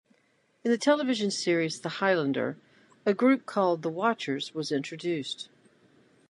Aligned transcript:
In 0.63 0.71
the 0.71 0.79
television 0.79 1.29
series 1.29 1.81
"The 1.81 1.97
Highlander" 1.99 2.57
a 3.05 3.13
group 3.13 3.45
called 3.45 3.83
"The 3.83 3.91
Watchers" 3.91 4.51
was 4.55 4.71
introduced. 4.71 5.47